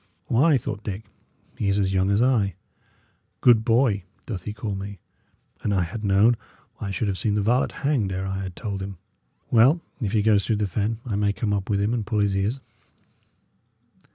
[0.25, 1.03] "Why," thought Dick,
[1.59, 2.55] "he is a young as I.
[3.39, 4.97] 'Good boy' doth he call me?
[5.61, 6.37] An I had known,
[6.79, 8.97] I should have seen the varlet hanged ere I had told him.
[9.51, 12.17] Well, if he goes through the fen, I may come up with him and pull
[12.17, 12.59] his ears."